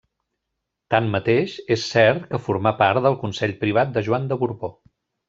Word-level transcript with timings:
Tanmateix, 0.93 1.53
és 1.75 1.85
cert 1.91 2.25
que 2.31 2.39
formà 2.47 2.73
part 2.83 3.05
del 3.09 3.19
consell 3.25 3.55
privat 3.65 3.93
de 3.99 4.05
Joan 4.09 4.27
de 4.33 4.39
Borbó. 4.45 4.73